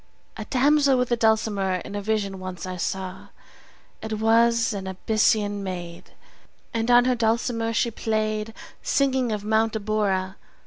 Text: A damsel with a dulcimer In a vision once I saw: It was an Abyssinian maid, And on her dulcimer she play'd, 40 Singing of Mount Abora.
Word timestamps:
A 0.35 0.45
damsel 0.45 0.97
with 0.97 1.11
a 1.11 1.15
dulcimer 1.15 1.75
In 1.85 1.93
a 1.93 2.01
vision 2.01 2.39
once 2.39 2.65
I 2.65 2.75
saw: 2.75 3.27
It 4.01 4.13
was 4.13 4.73
an 4.73 4.87
Abyssinian 4.87 5.61
maid, 5.63 6.13
And 6.73 6.89
on 6.89 7.05
her 7.05 7.13
dulcimer 7.13 7.71
she 7.71 7.91
play'd, 7.91 8.47
40 8.77 8.77
Singing 8.81 9.31
of 9.31 9.43
Mount 9.43 9.73
Abora. 9.73 10.37